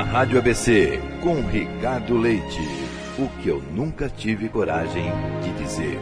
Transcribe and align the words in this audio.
Na 0.00 0.06
Rádio 0.06 0.38
ABC, 0.38 0.98
com 1.22 1.46
Ricardo 1.46 2.16
Leite. 2.16 2.62
O 3.18 3.28
que 3.42 3.48
eu 3.48 3.60
nunca 3.60 4.08
tive 4.08 4.48
coragem. 4.48 5.12
De 5.42 5.52
dizer. 5.62 6.00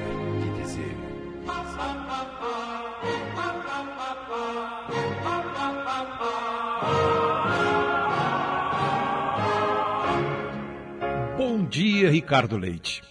Bom 11.37 11.65
dia, 11.65 12.09
Ricardo 12.09 12.57
Leite. 12.57 13.03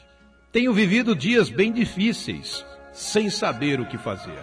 Tenho 0.53 0.71
vivido 0.71 1.13
dias 1.13 1.49
bem 1.49 1.73
difíceis, 1.73 2.65
sem 2.93 3.29
saber 3.29 3.81
o 3.81 3.85
que 3.85 3.97
fazer. 3.97 4.39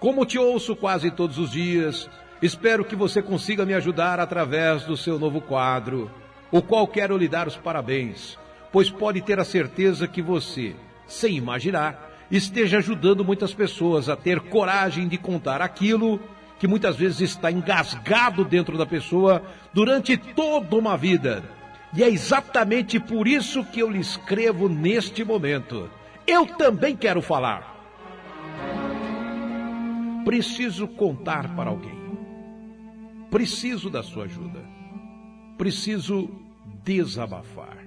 Como 0.00 0.26
te 0.26 0.36
ouço 0.36 0.74
quase 0.74 1.12
todos 1.12 1.38
os 1.38 1.52
dias, 1.52 2.10
espero 2.44 2.84
que 2.84 2.94
você 2.94 3.22
consiga 3.22 3.64
me 3.64 3.74
ajudar 3.74 4.20
através 4.20 4.84
do 4.84 4.96
seu 4.96 5.18
novo 5.18 5.40
quadro, 5.40 6.10
o 6.50 6.60
qual 6.60 6.86
quero 6.86 7.16
lhe 7.16 7.28
dar 7.28 7.48
os 7.48 7.56
parabéns, 7.56 8.38
pois 8.70 8.90
pode 8.90 9.20
ter 9.22 9.40
a 9.40 9.44
certeza 9.44 10.06
que 10.06 10.20
você, 10.20 10.76
sem 11.06 11.36
imaginar, 11.36 12.10
esteja 12.30 12.78
ajudando 12.78 13.24
muitas 13.24 13.54
pessoas 13.54 14.08
a 14.08 14.16
ter 14.16 14.40
coragem 14.40 15.08
de 15.08 15.16
contar 15.16 15.62
aquilo 15.62 16.20
que 16.58 16.66
muitas 16.66 16.96
vezes 16.96 17.20
está 17.20 17.50
engasgado 17.50 18.44
dentro 18.44 18.76
da 18.76 18.86
pessoa 18.86 19.42
durante 19.72 20.16
toda 20.16 20.76
uma 20.76 20.96
vida 20.96 21.42
e 21.96 22.02
é 22.02 22.08
exatamente 22.08 22.98
por 22.98 23.28
isso 23.28 23.64
que 23.64 23.78
eu 23.78 23.88
lhe 23.88 24.00
escrevo 24.00 24.68
neste 24.68 25.24
momento. 25.24 25.88
Eu 26.26 26.44
também 26.44 26.96
quero 26.96 27.22
falar. 27.22 27.72
Preciso 30.24 30.88
contar 30.88 31.54
para 31.54 31.70
alguém. 31.70 32.03
Preciso 33.34 33.90
da 33.90 34.00
sua 34.00 34.26
ajuda. 34.26 34.64
Preciso 35.58 36.30
desabafar. 36.84 37.84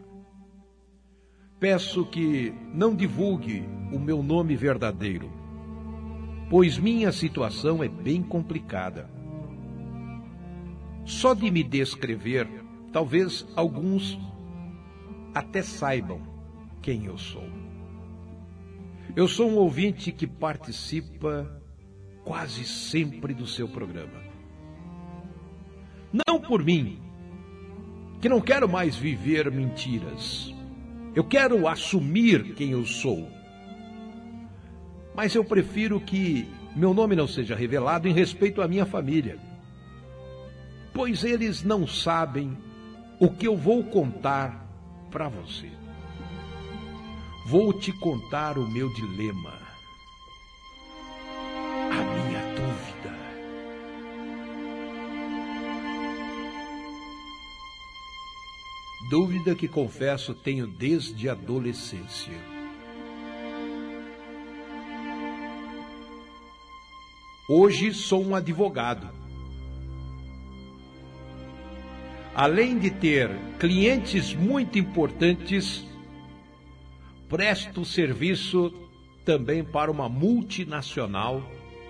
Peço 1.57 2.05
que 2.05 2.53
não 2.73 2.93
divulgue 2.93 3.63
o 3.93 3.97
meu 3.97 4.21
nome 4.21 4.57
verdadeiro, 4.57 5.31
pois 6.49 6.77
minha 6.77 7.13
situação 7.13 7.81
é 7.81 7.87
bem 7.87 8.21
complicada. 8.21 9.09
Só 11.05 11.33
de 11.33 11.49
me 11.49 11.63
descrever 11.63 12.47
Talvez 12.91 13.45
alguns 13.55 14.17
até 15.33 15.61
saibam 15.61 16.19
quem 16.81 17.05
eu 17.05 17.17
sou. 17.17 17.47
Eu 19.15 19.27
sou 19.27 19.49
um 19.49 19.55
ouvinte 19.55 20.11
que 20.11 20.25
participa 20.25 21.61
quase 22.23 22.65
sempre 22.65 23.33
do 23.33 23.45
seu 23.45 23.67
programa. 23.67 24.26
Não 26.11 26.39
por 26.39 26.63
mim, 26.63 26.99
que 28.21 28.29
não 28.29 28.41
quero 28.41 28.67
mais 28.67 28.95
viver 28.95 29.51
mentiras. 29.51 30.53
Eu 31.15 31.23
quero 31.23 31.67
assumir 31.67 32.53
quem 32.53 32.71
eu 32.71 32.85
sou. 32.85 33.27
Mas 35.15 35.33
eu 35.33 35.43
prefiro 35.43 35.99
que 35.99 36.47
meu 36.75 36.93
nome 36.93 37.15
não 37.15 37.27
seja 37.27 37.55
revelado 37.55 38.07
em 38.07 38.13
respeito 38.13 38.61
à 38.61 38.67
minha 38.67 38.85
família. 38.85 39.39
Pois 40.93 41.23
eles 41.23 41.63
não 41.63 41.87
sabem 41.87 42.55
o 43.19 43.29
que 43.29 43.47
eu 43.47 43.57
vou 43.57 43.83
contar 43.83 44.65
para 45.09 45.27
você. 45.27 45.69
Vou 47.47 47.73
te 47.73 47.91
contar 47.93 48.57
o 48.57 48.67
meu 48.67 48.93
dilema, 48.93 49.57
Dúvida 59.09 59.55
que 59.55 59.67
confesso 59.67 60.33
tenho 60.33 60.67
desde 60.67 61.29
a 61.29 61.31
adolescência. 61.31 62.33
Hoje 67.49 67.93
sou 67.93 68.25
um 68.25 68.35
advogado 68.35 69.09
além 72.37 72.77
de 72.77 72.91
ter 72.91 73.31
clientes 73.57 74.31
muito 74.31 74.77
importantes, 74.77 75.83
presto 77.27 77.83
serviço 77.83 78.71
também 79.25 79.63
para 79.63 79.89
uma 79.89 80.07
multinacional 80.07 81.41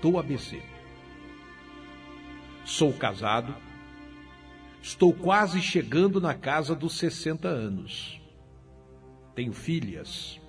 do 0.01 0.17
ABC. 0.17 0.61
Sou 2.63 2.93
casado, 2.93 3.53
estou 4.81 5.13
quase 5.13 5.61
chegando 5.61 6.21
na 6.21 6.33
casa 6.33 6.75
dos 6.75 6.97
60 6.97 7.47
anos. 7.47 8.21
Tenho 9.35 9.53
filhas. 9.53 10.39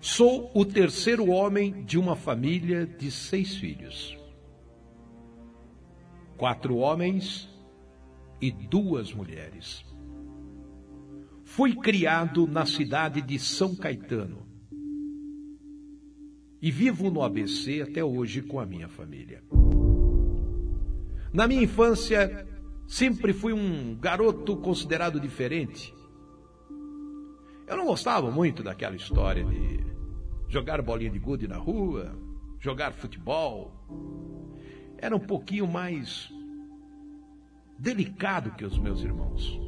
Sou 0.00 0.50
o 0.54 0.64
terceiro 0.64 1.28
homem 1.28 1.84
de 1.84 1.98
uma 1.98 2.16
família 2.16 2.86
de 2.86 3.10
seis 3.10 3.56
filhos. 3.56 4.16
Quatro 6.36 6.76
homens 6.76 7.48
e 8.40 8.50
duas 8.50 9.12
mulheres. 9.12 9.84
Fui 11.44 11.74
criado 11.74 12.46
na 12.46 12.66
cidade 12.66 13.22
de 13.22 13.38
São 13.38 13.74
Caetano 13.74 14.46
e 16.60 16.70
vivo 16.70 17.10
no 17.10 17.22
ABC 17.22 17.82
até 17.82 18.04
hoje 18.04 18.42
com 18.42 18.58
a 18.58 18.66
minha 18.66 18.88
família. 18.88 19.42
Na 21.32 21.46
minha 21.46 21.62
infância, 21.62 22.46
sempre 22.86 23.32
fui 23.32 23.52
um 23.52 23.94
garoto 23.96 24.56
considerado 24.56 25.20
diferente. 25.20 25.94
Eu 27.66 27.76
não 27.76 27.86
gostava 27.86 28.30
muito 28.30 28.62
daquela 28.62 28.94
história 28.94 29.44
de 29.44 29.84
jogar 30.48 30.80
bolinha 30.80 31.10
de 31.10 31.18
gude 31.18 31.48
na 31.48 31.56
rua, 31.56 32.16
jogar 32.60 32.92
futebol. 32.92 33.72
Era 34.98 35.16
um 35.16 35.20
pouquinho 35.20 35.66
mais 35.66 36.32
delicado 37.78 38.52
que 38.52 38.64
os 38.64 38.78
meus 38.78 39.02
irmãos. 39.02 39.60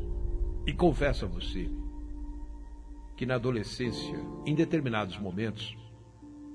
E 0.67 0.73
confesso 0.73 1.25
a 1.25 1.29
você 1.29 1.69
que 3.17 3.27
na 3.27 3.35
adolescência, 3.35 4.17
em 4.47 4.55
determinados 4.55 5.19
momentos, 5.19 5.77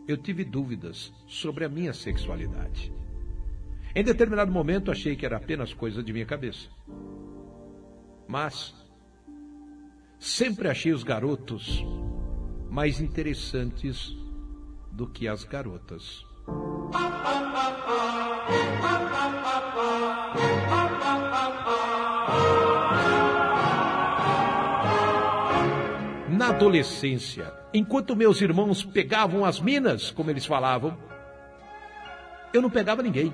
eu 0.08 0.16
tive 0.16 0.46
dúvidas 0.46 1.14
sobre 1.28 1.66
a 1.66 1.70
minha 1.70 1.94
sexualidade. 1.94 2.94
Em 3.96 4.04
determinado 4.04 4.52
momento 4.52 4.90
achei 4.90 5.16
que 5.16 5.24
era 5.24 5.38
apenas 5.38 5.72
coisa 5.72 6.02
de 6.02 6.12
minha 6.12 6.26
cabeça. 6.26 6.68
Mas 8.28 8.74
sempre 10.18 10.68
achei 10.68 10.92
os 10.92 11.04
garotos 11.04 11.86
mais 12.72 13.00
interessantes 13.00 14.18
do 14.92 15.08
que 15.08 15.28
as 15.28 15.44
garotas. 15.44 16.26
Na 26.30 26.50
adolescência, 26.50 27.54
enquanto 27.72 28.16
meus 28.16 28.42
irmãos 28.42 28.84
pegavam 28.84 29.46
as 29.46 29.60
minas, 29.60 30.10
como 30.10 30.32
eles 30.32 30.48
falavam, 30.48 30.98
eu 32.52 32.60
não 32.60 32.72
pegava 32.72 33.04
ninguém. 33.04 33.32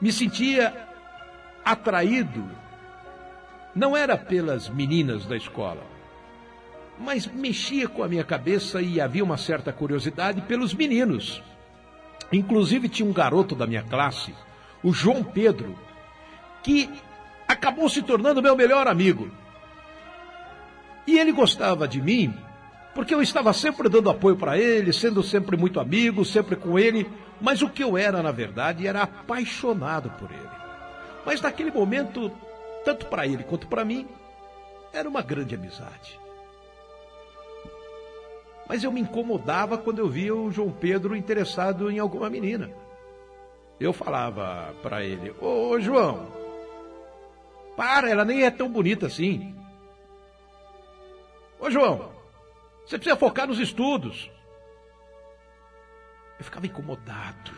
Me 0.00 0.10
sentia 0.10 0.88
atraído, 1.64 2.48
não 3.74 3.96
era 3.96 4.16
pelas 4.16 4.68
meninas 4.68 5.26
da 5.26 5.36
escola, 5.36 5.82
mas 6.98 7.26
mexia 7.26 7.88
com 7.88 8.02
a 8.02 8.08
minha 8.08 8.24
cabeça 8.24 8.80
e 8.80 9.00
havia 9.00 9.22
uma 9.22 9.36
certa 9.36 9.72
curiosidade 9.72 10.40
pelos 10.42 10.72
meninos. 10.74 11.42
Inclusive 12.32 12.88
tinha 12.88 13.08
um 13.08 13.12
garoto 13.12 13.54
da 13.54 13.66
minha 13.66 13.82
classe, 13.82 14.34
o 14.82 14.92
João 14.92 15.22
Pedro, 15.22 15.78
que 16.62 16.88
acabou 17.46 17.88
se 17.88 18.02
tornando 18.02 18.42
meu 18.42 18.56
melhor 18.56 18.86
amigo. 18.86 19.30
E 21.06 21.18
ele 21.18 21.32
gostava 21.32 21.88
de 21.88 22.00
mim 22.00 22.34
porque 23.00 23.14
eu 23.14 23.22
estava 23.22 23.50
sempre 23.54 23.88
dando 23.88 24.10
apoio 24.10 24.36
para 24.36 24.58
ele, 24.58 24.92
sendo 24.92 25.22
sempre 25.22 25.56
muito 25.56 25.80
amigo, 25.80 26.22
sempre 26.22 26.54
com 26.54 26.78
ele, 26.78 27.10
mas 27.40 27.62
o 27.62 27.70
que 27.70 27.82
eu 27.82 27.96
era, 27.96 28.22
na 28.22 28.30
verdade, 28.30 28.86
era 28.86 29.04
apaixonado 29.04 30.10
por 30.18 30.30
ele. 30.30 30.50
Mas 31.24 31.40
naquele 31.40 31.70
momento, 31.70 32.30
tanto 32.84 33.06
para 33.06 33.26
ele 33.26 33.42
quanto 33.42 33.66
para 33.68 33.86
mim, 33.86 34.06
era 34.92 35.08
uma 35.08 35.22
grande 35.22 35.54
amizade. 35.54 36.20
Mas 38.68 38.84
eu 38.84 38.92
me 38.92 39.00
incomodava 39.00 39.78
quando 39.78 40.00
eu 40.00 40.08
via 40.10 40.36
o 40.36 40.52
João 40.52 40.70
Pedro 40.70 41.16
interessado 41.16 41.90
em 41.90 41.98
alguma 41.98 42.28
menina. 42.28 42.70
Eu 43.80 43.94
falava 43.94 44.74
para 44.82 45.02
ele: 45.02 45.34
Ô 45.40 45.80
João, 45.80 46.26
para, 47.78 48.10
ela 48.10 48.26
nem 48.26 48.42
é 48.42 48.50
tão 48.50 48.68
bonita 48.68 49.06
assim. 49.06 49.56
Ô 51.58 51.70
João, 51.70 52.19
você 52.90 52.98
precisa 52.98 53.16
focar 53.16 53.46
nos 53.46 53.60
estudos. 53.60 54.28
Eu 56.36 56.44
ficava 56.44 56.66
incomodado. 56.66 57.52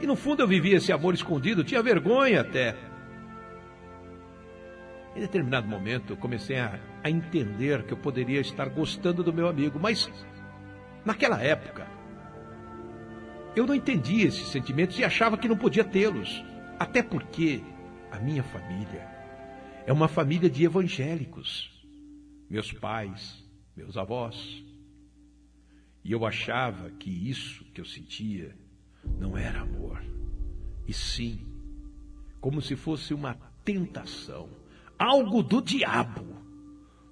E 0.00 0.06
no 0.06 0.16
fundo 0.16 0.42
eu 0.42 0.48
vivia 0.48 0.78
esse 0.78 0.90
amor 0.90 1.12
escondido, 1.12 1.62
tinha 1.62 1.82
vergonha 1.82 2.40
até. 2.40 2.74
Em 5.14 5.20
determinado 5.20 5.68
momento, 5.68 6.14
eu 6.14 6.16
comecei 6.16 6.58
a, 6.58 6.80
a 7.04 7.10
entender 7.10 7.82
que 7.82 7.92
eu 7.92 7.98
poderia 7.98 8.40
estar 8.40 8.70
gostando 8.70 9.22
do 9.22 9.34
meu 9.34 9.46
amigo, 9.46 9.78
mas 9.78 10.10
naquela 11.04 11.42
época, 11.42 11.86
eu 13.54 13.66
não 13.66 13.74
entendia 13.74 14.28
esses 14.28 14.48
sentimentos 14.48 14.98
e 14.98 15.04
achava 15.04 15.36
que 15.36 15.48
não 15.48 15.58
podia 15.58 15.84
tê-los. 15.84 16.42
Até 16.78 17.02
porque 17.02 17.62
a 18.10 18.18
minha 18.18 18.42
família 18.44 19.06
é 19.84 19.92
uma 19.92 20.08
família 20.08 20.48
de 20.48 20.64
evangélicos. 20.64 21.68
Meus 22.48 22.72
pais, 22.72 23.39
meus 23.80 23.96
avós. 23.96 24.62
E 26.04 26.12
eu 26.12 26.24
achava 26.26 26.90
que 26.90 27.10
isso 27.10 27.64
que 27.74 27.80
eu 27.80 27.84
sentia 27.84 28.54
não 29.18 29.36
era 29.36 29.62
amor, 29.62 30.02
e 30.86 30.92
sim 30.92 31.46
como 32.40 32.62
se 32.62 32.74
fosse 32.74 33.12
uma 33.12 33.34
tentação, 33.64 34.48
algo 34.98 35.42
do 35.42 35.60
diabo, 35.60 36.24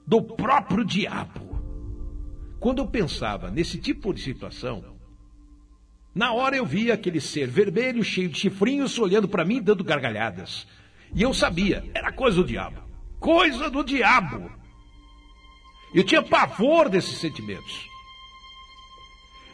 do 0.06 0.22
próprio 0.22 0.84
diabo. 0.84 1.58
Quando 2.58 2.78
eu 2.78 2.86
pensava 2.86 3.50
nesse 3.50 3.78
tipo 3.78 4.12
de 4.12 4.20
situação, 4.20 4.96
na 6.14 6.32
hora 6.32 6.56
eu 6.56 6.64
via 6.64 6.94
aquele 6.94 7.20
ser 7.20 7.46
vermelho, 7.46 8.02
cheio 8.02 8.28
de 8.28 8.38
chifrinhos, 8.38 8.98
olhando 8.98 9.28
para 9.28 9.44
mim, 9.44 9.62
dando 9.62 9.84
gargalhadas. 9.84 10.66
E 11.14 11.22
eu 11.22 11.32
sabia, 11.34 11.84
era 11.94 12.10
coisa 12.10 12.38
do 12.38 12.46
diabo. 12.46 12.82
Coisa 13.20 13.70
do 13.70 13.84
diabo. 13.84 14.50
Eu 15.94 16.04
tinha 16.04 16.22
pavor 16.22 16.88
desses 16.88 17.18
sentimentos. 17.18 17.88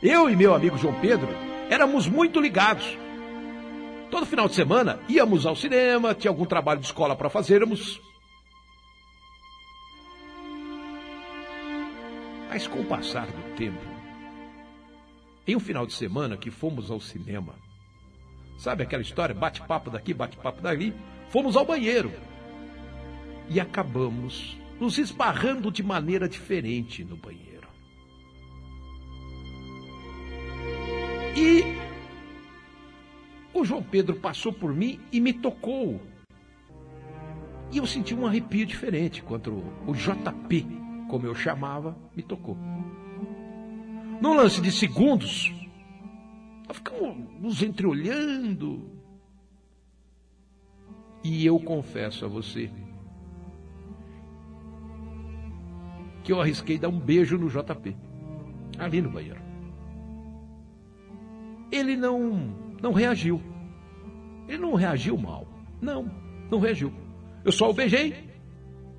Eu 0.02 0.28
e 0.28 0.36
meu 0.36 0.54
amigo 0.54 0.76
João 0.76 0.98
Pedro 1.00 1.28
éramos 1.70 2.06
muito 2.06 2.40
ligados. 2.40 2.98
Todo 4.10 4.26
final 4.26 4.48
de 4.48 4.54
semana 4.54 5.00
íamos 5.08 5.46
ao 5.46 5.56
cinema, 5.56 6.14
tinha 6.14 6.30
algum 6.30 6.44
trabalho 6.44 6.80
de 6.80 6.86
escola 6.86 7.16
para 7.16 7.30
fazermos. 7.30 8.00
Mas 12.48 12.66
com 12.66 12.80
o 12.80 12.84
passar 12.84 13.26
do 13.26 13.56
tempo, 13.56 13.80
em 15.46 15.56
um 15.56 15.60
final 15.60 15.86
de 15.86 15.92
semana 15.92 16.36
que 16.36 16.50
fomos 16.50 16.90
ao 16.90 17.00
cinema, 17.00 17.54
sabe 18.58 18.82
aquela 18.82 19.02
história, 19.02 19.34
bate-papo 19.34 19.90
daqui, 19.90 20.14
bate-papo 20.14 20.62
dali, 20.62 20.94
fomos 21.30 21.56
ao 21.56 21.64
banheiro 21.64 22.12
e 23.48 23.58
acabamos 23.58 24.56
nos 24.80 24.98
esbarrando 24.98 25.70
de 25.70 25.82
maneira 25.82 26.28
diferente 26.28 27.04
no 27.04 27.16
banheiro. 27.16 27.68
E 31.36 31.64
o 33.52 33.64
João 33.64 33.82
Pedro 33.82 34.16
passou 34.16 34.52
por 34.52 34.72
mim 34.72 35.00
e 35.12 35.20
me 35.20 35.32
tocou. 35.32 36.00
E 37.72 37.78
eu 37.78 37.86
senti 37.86 38.14
um 38.14 38.26
arrepio 38.26 38.66
diferente 38.66 39.22
quando 39.22 39.64
o 39.86 39.92
JP, 39.94 40.66
como 41.08 41.26
eu 41.26 41.34
chamava, 41.34 41.96
me 42.14 42.22
tocou. 42.22 42.56
Num 44.20 44.34
lance 44.34 44.60
de 44.60 44.70
segundos, 44.70 45.52
nós 46.68 46.76
ficamos 46.76 47.40
nos 47.40 47.62
entreolhando. 47.62 48.90
E 51.22 51.44
eu 51.44 51.58
confesso 51.58 52.24
a 52.24 52.28
você 52.28 52.70
que 56.24 56.32
eu 56.32 56.40
arrisquei 56.40 56.78
dar 56.78 56.88
um 56.88 56.98
beijo 56.98 57.36
no 57.36 57.48
JP, 57.48 57.94
ali 58.78 59.02
no 59.02 59.10
banheiro. 59.10 59.40
Ele 61.70 61.96
não 61.96 62.64
não 62.80 62.92
reagiu. 62.92 63.40
Ele 64.48 64.58
não 64.58 64.74
reagiu 64.74 65.16
mal. 65.16 65.46
Não, 65.80 66.10
não 66.50 66.58
reagiu. 66.58 66.92
Eu 67.44 67.52
só 67.52 67.70
o 67.70 67.74
beijei 67.74 68.30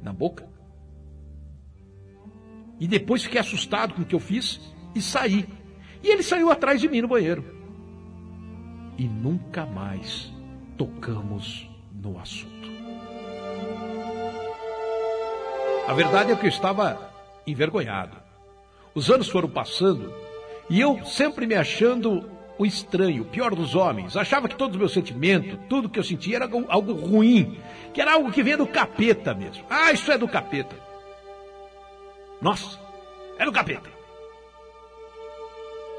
na 0.02 0.14
boca. 0.14 0.48
E 2.80 2.88
depois 2.88 3.24
fiquei 3.24 3.40
assustado 3.40 3.94
com 3.96 4.02
o 4.04 4.06
que 4.06 4.14
eu 4.14 4.20
fiz 4.20 4.62
e 4.94 5.02
saí. 5.02 5.48
E 6.04 6.10
ele 6.10 6.22
saiu 6.22 6.52
atrás 6.52 6.80
de 6.80 6.88
mim 6.88 7.02
no 7.02 7.08
banheiro. 7.08 7.44
E 8.98 9.08
nunca 9.08 9.66
mais 9.66 10.32
tocamos 10.78 11.70
no 11.92 12.20
assunto. 12.20 12.70
A 15.88 15.94
verdade 15.94 16.32
é 16.32 16.36
que 16.36 16.46
eu 16.46 16.50
estava 16.50 17.15
envergonhado. 17.46 18.18
Os 18.94 19.10
anos 19.10 19.30
foram 19.30 19.50
passando 19.50 20.14
e 20.70 20.80
eu 20.80 21.04
sempre 21.06 21.46
me 21.46 21.56
achando 21.56 22.30
o 22.58 22.66
estranho, 22.66 23.24
o 23.24 23.26
pior 23.26 23.54
dos 23.54 23.76
homens. 23.76 24.16
Achava 24.16 24.48
que 24.48 24.56
todos 24.56 24.76
os 24.76 24.80
meus 24.80 24.94
sentimentos, 24.94 25.60
tudo 25.70 25.90
que 25.90 26.00
eu 26.00 26.04
sentia 26.04 26.38
era 26.38 26.50
algo 26.70 26.94
ruim, 26.94 27.60
que 27.94 28.02
era 28.02 28.14
algo 28.14 28.32
que 28.32 28.42
vinha 28.42 28.58
do 28.58 28.68
capeta 28.68 29.34
mesmo. 29.34 29.66
Ah, 29.70 29.92
isso 29.92 30.12
é 30.12 30.18
do 30.18 30.28
capeta. 30.28 30.76
Nossa, 32.42 32.80
é 33.38 33.46
do 33.46 33.52
capeta. 33.52 33.90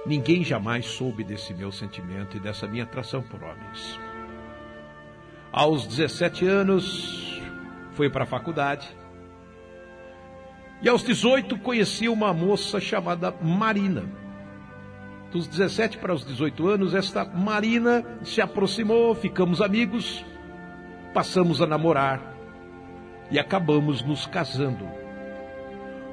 Ninguém 0.06 0.44
jamais 0.44 0.86
soube 0.86 1.24
desse 1.24 1.52
meu 1.52 1.72
sentimento 1.72 2.36
e 2.36 2.40
dessa 2.40 2.66
minha 2.66 2.84
atração 2.84 3.22
por 3.22 3.42
homens. 3.42 3.98
Aos 5.52 5.86
17 5.86 6.46
anos, 6.46 7.40
fui 7.92 8.08
para 8.08 8.24
a 8.24 8.26
faculdade. 8.26 8.88
E 10.82 10.88
aos 10.88 11.02
18 11.02 11.58
conheci 11.58 12.08
uma 12.08 12.32
moça 12.32 12.80
chamada 12.80 13.34
Marina 13.42 14.04
dos 15.36 15.46
17 15.46 15.98
para 15.98 16.14
os 16.14 16.24
18 16.24 16.66
anos, 16.66 16.94
esta 16.94 17.24
Marina 17.24 18.04
se 18.24 18.40
aproximou, 18.40 19.14
ficamos 19.14 19.60
amigos, 19.60 20.24
passamos 21.12 21.60
a 21.60 21.66
namorar 21.66 22.34
e 23.30 23.38
acabamos 23.38 24.02
nos 24.02 24.26
casando. 24.26 24.88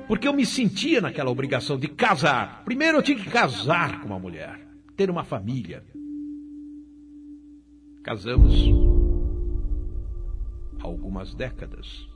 Porque 0.07 0.27
eu 0.27 0.33
me 0.33 0.45
sentia 0.45 0.99
naquela 0.99 1.31
obrigação 1.31 1.77
de 1.77 1.87
casar. 1.87 2.63
Primeiro 2.65 2.97
eu 2.97 3.01
tinha 3.01 3.17
que 3.17 3.29
casar 3.29 4.01
com 4.01 4.07
uma 4.07 4.19
mulher, 4.19 4.59
ter 4.97 5.09
uma 5.09 5.23
família. 5.23 5.85
Casamos 8.03 8.53
há 10.81 10.85
algumas 10.85 11.33
décadas. 11.33 12.12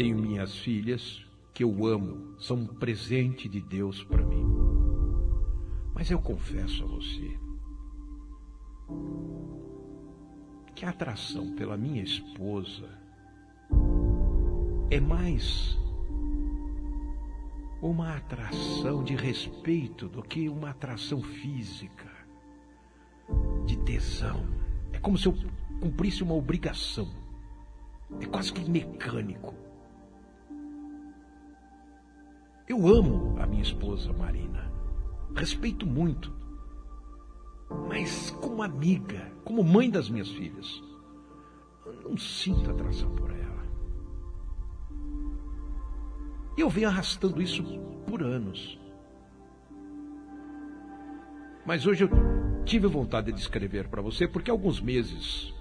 Tenho 0.00 0.16
minhas 0.16 0.56
filhas 0.56 1.22
que 1.52 1.62
eu 1.62 1.84
amo, 1.84 2.34
são 2.38 2.56
um 2.56 2.66
presente 2.66 3.46
de 3.50 3.60
Deus 3.60 4.02
para 4.02 4.24
mim. 4.24 4.46
Mas 5.94 6.10
eu 6.10 6.18
confesso 6.18 6.84
a 6.84 6.86
você 6.86 7.38
que 10.74 10.86
a 10.86 10.88
atração 10.88 11.54
pela 11.54 11.76
minha 11.76 12.02
esposa 12.02 12.88
é 14.90 14.98
mais 14.98 15.78
uma 17.82 18.16
atração 18.16 19.04
de 19.04 19.14
respeito 19.14 20.08
do 20.08 20.22
que 20.22 20.48
uma 20.48 20.70
atração 20.70 21.20
física, 21.20 22.10
de 23.66 23.76
tesão. 23.80 24.48
É 24.94 24.98
como 24.98 25.18
se 25.18 25.28
eu 25.28 25.34
cumprisse 25.78 26.22
uma 26.22 26.36
obrigação. 26.36 27.06
É 28.18 28.24
quase 28.24 28.50
que 28.50 28.64
mecânico. 28.64 29.68
Eu 32.70 32.86
amo 32.86 33.34
a 33.40 33.46
minha 33.46 33.64
esposa 33.64 34.12
Marina 34.12 34.70
respeito 35.34 35.84
muito, 35.84 36.32
mas 37.88 38.30
como 38.40 38.62
amiga, 38.62 39.32
como 39.44 39.64
mãe 39.64 39.90
das 39.90 40.08
minhas 40.08 40.28
filhas, 40.28 40.80
não 42.04 42.16
sinto 42.16 42.70
atração 42.70 43.12
por 43.16 43.28
ela. 43.32 43.64
E 46.56 46.60
eu 46.60 46.70
venho 46.70 46.86
arrastando 46.86 47.42
isso 47.42 47.64
por 48.06 48.22
anos. 48.22 48.78
Mas 51.66 51.84
hoje 51.84 52.04
eu 52.04 52.10
tive 52.64 52.86
vontade 52.86 53.32
de 53.32 53.40
escrever 53.40 53.88
para 53.88 54.00
você 54.00 54.28
porque 54.28 54.48
há 54.48 54.54
alguns 54.54 54.80
meses, 54.80 55.52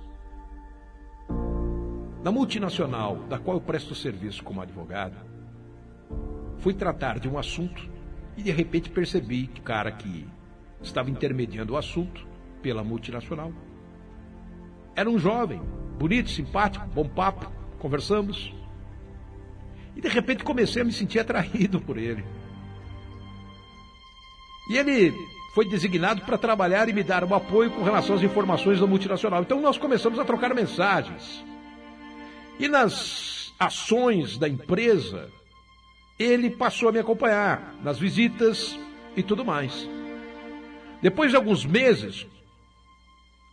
na 2.24 2.32
multinacional 2.32 3.16
da 3.28 3.40
qual 3.40 3.58
eu 3.58 3.62
presto 3.62 3.96
serviço 3.96 4.44
como 4.44 4.62
advogado, 4.62 5.28
fui 6.60 6.74
tratar 6.74 7.20
de 7.20 7.28
um 7.28 7.38
assunto 7.38 7.90
e 8.38 8.44
de 8.44 8.52
repente 8.52 8.90
percebi 8.90 9.48
que 9.48 9.62
o 9.62 9.64
cara 9.64 9.92
que 9.92 10.28
estava 10.82 11.10
intermediando 11.10 11.74
o 11.74 11.78
assunto 11.78 12.28
pela 12.62 12.84
multinacional 12.84 13.52
era 14.96 15.10
um 15.10 15.18
jovem, 15.18 15.62
bonito, 15.98 16.30
simpático, 16.30 16.86
bom 16.88 17.08
papo, 17.08 17.52
conversamos. 17.80 18.54
E 19.96 20.02
de 20.02 20.08
repente 20.08 20.44
comecei 20.44 20.82
a 20.82 20.86
me 20.86 20.92
sentir 20.92 21.20
atraído 21.20 21.80
por 21.80 21.98
ele. 21.98 22.24
E 24.70 24.78
ele 24.78 25.14
foi 25.54 25.68
designado 25.68 26.22
para 26.22 26.38
trabalhar 26.38 26.88
e 26.90 26.94
me 26.94 27.04
dar 27.04 27.24
um 27.24 27.34
apoio 27.34 27.72
com 27.72 27.84
relação 27.84 28.16
às 28.16 28.22
informações 28.22 28.80
da 28.80 28.88
multinacional. 28.88 29.42
Então 29.42 29.60
nós 29.62 29.78
começamos 29.78 30.20
a 30.20 30.26
trocar 30.26 30.54
mensagens. 30.54 31.44
E 32.60 32.68
nas 32.68 33.54
ações 33.58 34.38
da 34.38 34.48
empresa, 34.48 35.30
ele 36.20 36.50
passou 36.50 36.90
a 36.90 36.92
me 36.92 37.00
acompanhar 37.00 37.76
nas 37.82 37.98
visitas 37.98 38.78
e 39.16 39.24
tudo 39.24 39.46
mais. 39.46 39.88
Depois 41.02 41.32
de 41.32 41.38
alguns 41.38 41.66
meses, 41.66 42.28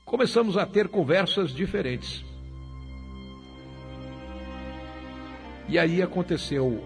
começamos 0.05 0.59
a 0.59 0.67
ter 0.67 0.89
conversas 0.89 1.53
diferentes. 1.53 2.25
E 5.69 5.79
aí 5.79 6.03
aconteceu 6.03 6.85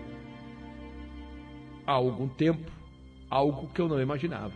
há 1.87 1.93
algum 1.93 2.29
tempo 2.29 2.71
algo 3.31 3.69
que 3.73 3.81
eu 3.81 3.89
não 3.89 4.01
imaginava. 4.01 4.55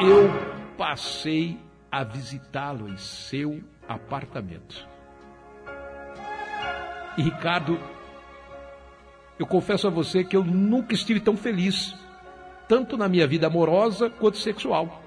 Eu 0.00 0.76
passei 0.76 1.58
a 1.90 2.04
visitá-lo 2.04 2.88
em 2.88 2.96
seu 2.96 3.62
apartamento. 3.88 4.86
E 7.16 7.22
Ricardo, 7.22 7.78
eu 9.38 9.46
confesso 9.46 9.86
a 9.86 9.90
você 9.90 10.22
que 10.22 10.36
eu 10.36 10.44
nunca 10.44 10.94
estive 10.94 11.18
tão 11.18 11.36
feliz, 11.36 11.94
tanto 12.68 12.96
na 12.96 13.08
minha 13.08 13.26
vida 13.26 13.46
amorosa 13.46 14.08
quanto 14.08 14.38
sexual. 14.38 15.02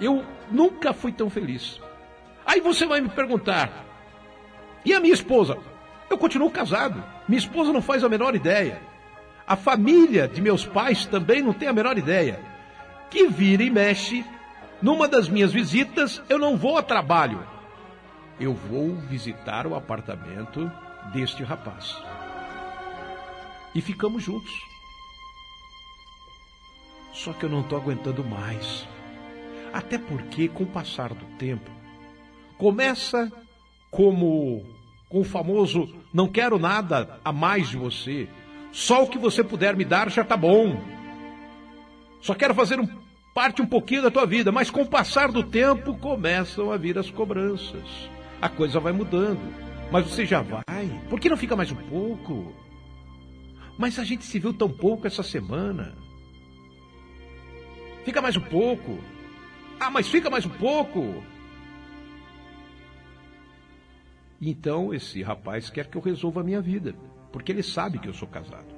Eu 0.00 0.24
nunca 0.50 0.92
fui 0.92 1.12
tão 1.12 1.30
feliz. 1.30 1.80
Aí 2.44 2.60
você 2.60 2.86
vai 2.86 3.00
me 3.00 3.08
perguntar: 3.08 3.70
e 4.84 4.92
a 4.92 4.98
minha 4.98 5.14
esposa? 5.14 5.58
Eu 6.10 6.18
continuo 6.18 6.50
casado. 6.50 7.02
Minha 7.28 7.38
esposa 7.38 7.72
não 7.72 7.80
faz 7.80 8.02
a 8.02 8.08
menor 8.08 8.34
ideia. 8.34 8.80
A 9.46 9.56
família 9.56 10.26
de 10.26 10.40
meus 10.40 10.66
pais 10.66 11.06
também 11.06 11.40
não 11.40 11.52
tem 11.52 11.68
a 11.68 11.72
menor 11.72 11.96
ideia. 11.96 12.51
Que 13.12 13.28
vira 13.28 13.62
e 13.62 13.68
mexe, 13.68 14.24
numa 14.80 15.06
das 15.06 15.28
minhas 15.28 15.52
visitas, 15.52 16.22
eu 16.30 16.38
não 16.38 16.56
vou 16.56 16.78
a 16.78 16.82
trabalho. 16.82 17.46
Eu 18.40 18.54
vou 18.54 18.96
visitar 18.96 19.66
o 19.66 19.74
apartamento 19.74 20.72
deste 21.12 21.42
rapaz. 21.42 21.94
E 23.74 23.82
ficamos 23.82 24.22
juntos. 24.22 24.50
Só 27.12 27.34
que 27.34 27.44
eu 27.44 27.50
não 27.50 27.60
estou 27.60 27.76
aguentando 27.78 28.24
mais. 28.24 28.88
Até 29.74 29.98
porque, 29.98 30.48
com 30.48 30.64
o 30.64 30.66
passar 30.66 31.12
do 31.12 31.26
tempo, 31.36 31.70
começa 32.56 33.30
como 33.90 34.64
com 35.10 35.20
o 35.20 35.24
famoso 35.24 35.94
não 36.14 36.28
quero 36.28 36.58
nada 36.58 37.20
a 37.22 37.30
mais 37.30 37.68
de 37.68 37.76
você, 37.76 38.26
só 38.72 39.02
o 39.02 39.06
que 39.06 39.18
você 39.18 39.44
puder 39.44 39.76
me 39.76 39.84
dar 39.84 40.10
já 40.10 40.22
está 40.22 40.34
bom. 40.34 40.80
Só 42.22 42.34
quero 42.34 42.54
fazer 42.54 42.80
um, 42.80 43.01
parte 43.34 43.62
um 43.62 43.66
pouquinho 43.66 44.02
da 44.02 44.10
tua 44.10 44.26
vida, 44.26 44.52
mas 44.52 44.70
com 44.70 44.82
o 44.82 44.88
passar 44.88 45.30
do 45.30 45.42
tempo 45.42 45.96
começam 45.96 46.70
a 46.70 46.76
vir 46.76 46.98
as 46.98 47.10
cobranças. 47.10 48.10
A 48.40 48.48
coisa 48.48 48.78
vai 48.80 48.92
mudando. 48.92 49.40
Mas 49.90 50.06
você 50.06 50.24
já 50.24 50.40
vai. 50.40 50.62
Por 51.10 51.20
que 51.20 51.28
não 51.28 51.36
fica 51.36 51.54
mais 51.54 51.70
um 51.70 51.76
pouco? 51.76 52.54
Mas 53.78 53.98
a 53.98 54.04
gente 54.04 54.24
se 54.24 54.38
viu 54.38 54.52
tão 54.52 54.70
pouco 54.70 55.06
essa 55.06 55.22
semana. 55.22 55.94
Fica 58.04 58.20
mais 58.20 58.36
um 58.36 58.40
pouco. 58.40 58.98
Ah, 59.78 59.90
mas 59.90 60.08
fica 60.08 60.30
mais 60.30 60.46
um 60.46 60.50
pouco. 60.50 61.22
Então 64.40 64.92
esse 64.92 65.22
rapaz 65.22 65.70
quer 65.70 65.86
que 65.86 65.96
eu 65.96 66.02
resolva 66.02 66.40
a 66.40 66.44
minha 66.44 66.60
vida, 66.60 66.94
porque 67.30 67.52
ele 67.52 67.62
sabe 67.62 67.98
que 67.98 68.08
eu 68.08 68.14
sou 68.14 68.26
casado. 68.26 68.74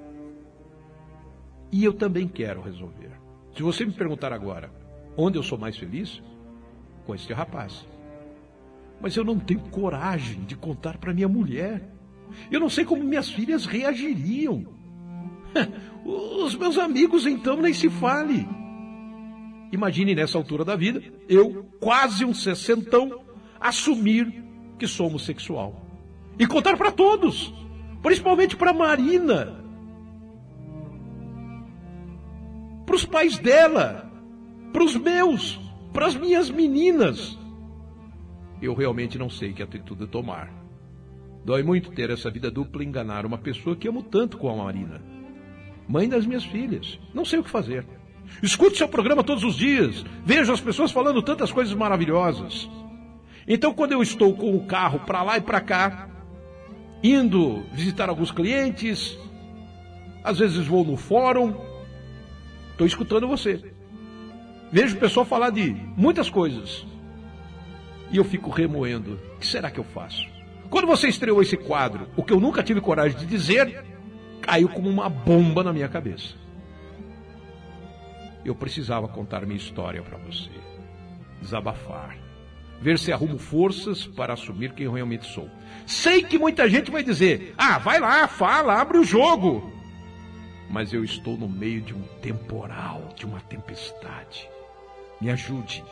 E 1.73 1.83
eu 1.83 1.93
também 1.95 2.29
quero 2.29 2.61
resolver. 2.61 3.13
Se 3.55 3.63
você 3.63 3.85
me 3.85 3.93
perguntar 3.93 4.33
agora, 4.33 4.71
onde 5.17 5.39
eu 5.39 5.43
sou 5.43 5.57
mais 5.57 5.77
feliz? 5.77 6.23
Com 7.07 7.15
este 7.15 7.33
rapaz. 7.33 7.87
Mas 9.01 9.17
eu 9.17 9.25
não 9.25 9.39
tenho 9.39 9.61
coragem 9.61 10.41
de 10.45 10.57
contar 10.57 10.99
para 10.99 11.15
minha 11.15 11.29
mulher. 11.29 11.89
Eu 12.51 12.59
não 12.59 12.69
sei 12.69 12.85
como 12.85 13.05
minhas 13.05 13.31
filhas 13.31 13.67
reagiriam. 13.67 14.67
Os 16.05 16.57
meus 16.57 16.79
amigos, 16.79 17.27
então, 17.27 17.57
nem 17.57 17.73
se 17.73 17.89
fale. 17.89 18.47
Imagine 19.73 20.15
nessa 20.15 20.37
altura 20.37 20.65
da 20.65 20.77
vida, 20.77 21.03
eu, 21.29 21.65
quase 21.81 22.25
um 22.25 22.35
sessentão, 22.35 23.25
assumir 23.61 24.45
que 24.79 24.87
sou 24.87 25.07
homossexual. 25.07 25.85
E 26.39 26.47
contar 26.47 26.77
para 26.77 26.91
todos, 26.91 27.55
principalmente 28.03 28.57
para 28.57 28.73
Marina, 28.73 29.64
para 32.85 32.97
os 32.97 33.05
pais 33.05 33.39
dela, 33.39 34.11
para 34.73 34.85
os 34.85 34.97
meus, 34.97 35.61
para 35.93 36.07
as 36.07 36.15
minhas 36.15 36.51
meninas. 36.51 37.39
Eu 38.61 38.75
realmente 38.75 39.19
não 39.19 39.29
sei 39.29 39.53
que 39.53 39.63
atitude 39.63 40.07
tomar. 40.07 40.53
Dói 41.45 41.63
muito 41.63 41.91
ter 41.91 42.11
essa 42.11 42.31
vida 42.31 42.51
dupla 42.51 42.83
e 42.83 42.87
enganar 42.87 43.27
uma 43.27 43.37
pessoa 43.37 43.77
que 43.77 43.87
amo 43.87 44.03
tanto 44.03 44.39
como 44.39 44.61
a 44.61 44.65
Marina. 44.65 45.03
Mãe 45.87 46.09
das 46.09 46.25
minhas 46.25 46.45
filhas. 46.45 46.99
Não 47.13 47.25
sei 47.25 47.39
o 47.39 47.45
que 47.45 47.51
fazer. 47.51 47.87
Escute 48.43 48.79
seu 48.79 48.89
programa 48.89 49.23
todos 49.23 49.45
os 49.45 49.57
dias. 49.57 50.05
Vejo 50.25 50.53
as 50.53 50.61
pessoas 50.61 50.91
falando 50.91 51.23
tantas 51.23 51.53
coisas 51.53 51.75
maravilhosas. 51.75 52.69
Então, 53.47 53.75
quando 53.75 53.93
eu 53.93 54.03
estou 54.03 54.35
com 54.35 54.57
o 54.57 54.67
carro 54.67 55.01
para 55.01 55.23
lá 55.23 55.37
e 55.37 55.43
para 55.43 55.61
cá, 55.61 56.09
indo 57.03 57.63
visitar 57.73 58.09
alguns 58.09 58.31
clientes, 58.31 59.19
às 60.23 60.39
vezes 60.39 60.67
vou 60.67 60.83
no 60.83 60.97
fórum, 60.97 61.55
estou 62.75 62.87
escutando 62.87 63.27
você. 63.27 63.73
Vejo 64.71 64.97
o 64.97 65.01
pessoal 65.01 65.25
falar 65.25 65.51
de 65.51 65.71
muitas 65.97 66.29
coisas. 66.29 66.87
E 68.11 68.17
eu 68.17 68.25
fico 68.25 68.51
remoendo. 68.51 69.19
O 69.35 69.39
que 69.39 69.47
será 69.47 69.71
que 69.71 69.81
eu 69.81 69.85
faço? 69.85 70.27
Quando 70.69 70.87
você 70.87 71.09
estreou 71.09 71.41
esse 71.41 71.57
quadro, 71.57 72.09
o 72.17 72.23
que 72.23 72.33
eu 72.33 72.41
nunca 72.41 72.63
tive 72.63 72.81
coragem 72.81 73.19
de 73.19 73.27
dizer, 73.27 73.85
caiu 74.41 74.69
como 74.69 74.89
uma 74.89 75.09
bomba 75.09 75.63
na 75.65 75.73
minha 75.73 75.89
cabeça 75.89 76.45
eu 78.45 78.55
precisava 78.55 79.09
contar 79.09 79.47
minha 79.47 79.57
história 79.57 80.03
para 80.03 80.19
você. 80.19 80.51
Desabafar. 81.41 82.17
Ver 82.81 82.99
se 82.99 83.13
arrumo 83.13 83.39
forças 83.39 84.07
para 84.07 84.35
assumir 84.35 84.73
quem 84.73 84.85
eu 84.87 84.93
realmente 84.93 85.27
sou. 85.27 85.49
Sei 85.87 86.23
que 86.23 86.39
muita 86.39 86.69
gente 86.69 86.91
vai 86.91 87.03
dizer: 87.03 87.55
ah, 87.57 87.79
vai 87.79 87.99
lá, 87.99 88.29
fala, 88.29 88.79
abre 88.81 88.99
o 88.99 89.05
jogo. 89.05 89.73
Mas 90.71 90.93
eu 90.93 91.05
estou 91.05 91.37
no 91.37 91.49
meio 91.49 91.81
de 91.81 91.95
um 91.95 92.03
temporal, 92.21 93.09
de 93.15 93.25
uma 93.27 93.41
tempestade. 93.41 94.49
Me 95.21 95.31
ajude. 95.31 95.85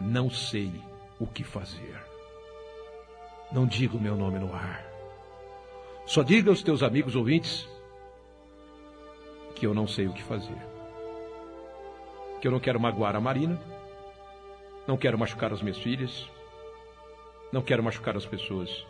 Não 0.00 0.30
sei 0.30 0.72
o 1.18 1.26
que 1.26 1.44
fazer. 1.44 1.96
Não 3.50 3.66
diga 3.66 3.96
o 3.96 4.00
meu 4.00 4.16
nome 4.16 4.38
no 4.38 4.54
ar. 4.54 4.84
Só 6.06 6.22
diga 6.22 6.50
aos 6.50 6.62
teus 6.62 6.82
amigos 6.82 7.14
ouvintes 7.14 7.68
que 9.54 9.66
eu 9.66 9.74
não 9.74 9.86
sei 9.86 10.06
o 10.06 10.12
que 10.12 10.22
fazer 10.22 10.72
que 12.42 12.48
eu 12.48 12.52
não 12.52 12.58
quero 12.58 12.80
magoar 12.80 13.14
a 13.14 13.20
Marina, 13.20 13.56
não 14.84 14.96
quero 14.96 15.16
machucar 15.16 15.52
as 15.52 15.62
minhas 15.62 15.78
filhas, 15.78 16.28
não 17.52 17.62
quero 17.62 17.84
machucar 17.84 18.16
as 18.16 18.26
pessoas. 18.26 18.84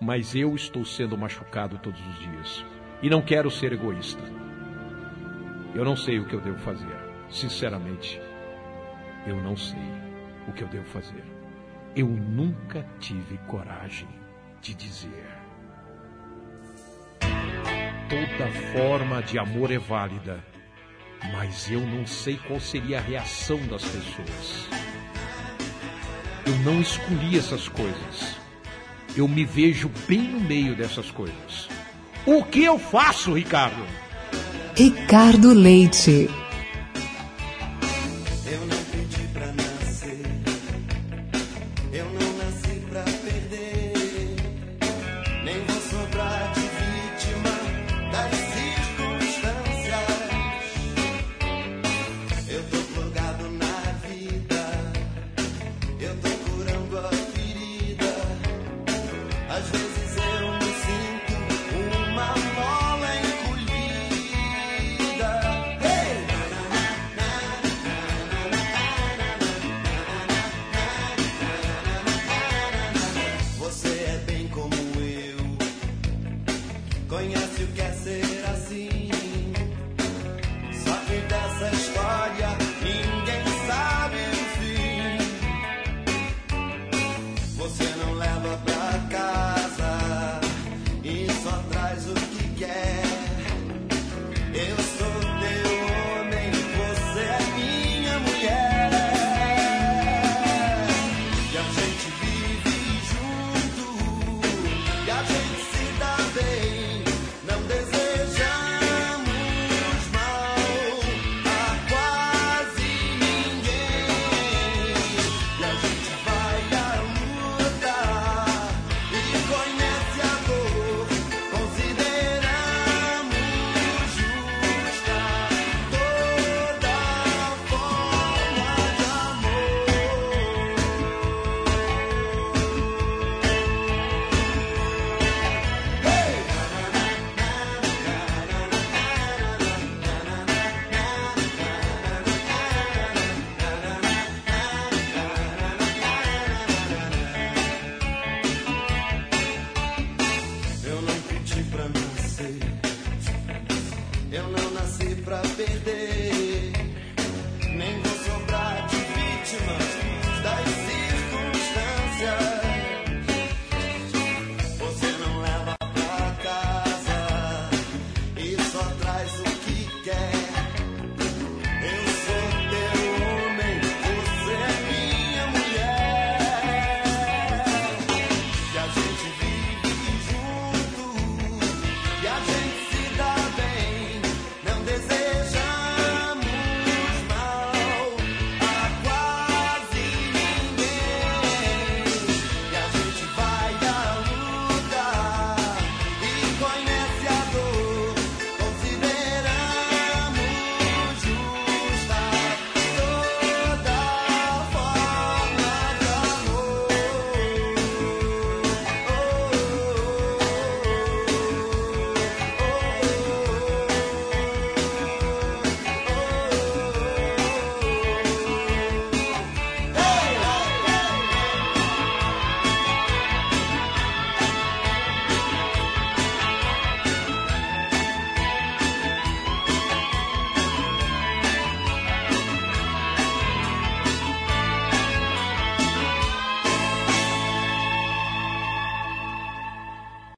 Mas 0.00 0.34
eu 0.34 0.52
estou 0.56 0.84
sendo 0.84 1.16
machucado 1.16 1.78
todos 1.78 2.00
os 2.04 2.18
dias. 2.18 2.64
E 3.02 3.10
não 3.10 3.20
quero 3.20 3.50
ser 3.50 3.72
egoísta. 3.72 4.22
Eu 5.74 5.84
não 5.84 5.96
sei 5.96 6.18
o 6.18 6.26
que 6.26 6.34
eu 6.34 6.40
devo 6.40 6.58
fazer. 6.58 6.96
Sinceramente, 7.28 8.20
eu 9.26 9.36
não 9.42 9.56
sei 9.56 9.82
o 10.46 10.52
que 10.52 10.62
eu 10.62 10.68
devo 10.68 10.86
fazer. 10.86 11.24
Eu 11.96 12.06
nunca 12.06 12.86
tive 13.00 13.38
coragem 13.48 14.08
de 14.60 14.74
dizer. 14.74 15.26
Toda 18.08 18.50
forma 18.72 19.22
de 19.22 19.38
amor 19.38 19.70
é 19.70 19.78
válida 19.78 20.52
mas 21.30 21.70
eu 21.70 21.80
não 21.80 22.06
sei 22.06 22.36
qual 22.36 22.58
seria 22.58 22.98
a 22.98 23.00
reação 23.00 23.58
das 23.66 23.82
pessoas. 23.84 24.68
Eu 26.44 26.56
não 26.64 26.80
escolhi 26.80 27.38
essas 27.38 27.68
coisas. 27.68 28.36
Eu 29.16 29.28
me 29.28 29.44
vejo 29.44 29.90
bem 30.08 30.22
no 30.22 30.40
meio 30.40 30.74
dessas 30.74 31.10
coisas. 31.10 31.68
O 32.24 32.44
que 32.44 32.62
eu 32.62 32.78
faço, 32.78 33.32
Ricardo? 33.32 33.84
Ricardo 34.76 35.52
Leite. 35.52 36.30
Eu 38.46 38.60
não 38.60 38.76
pedi 38.90 39.26
pra 39.32 39.46
nascer. 39.46 40.22
Eu 41.92 42.04
não 42.04 42.31
Sonha-se 77.22 77.62
o 77.62 77.66
que 77.68 77.80
é 77.80 77.92
ser 77.92 78.44
assim. 78.46 79.01